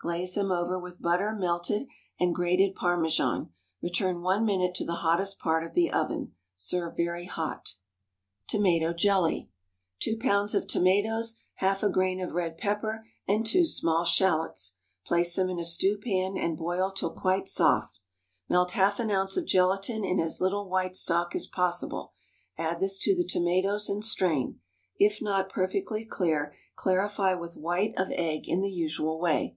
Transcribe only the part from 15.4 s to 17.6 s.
in a stewpan and boil till quite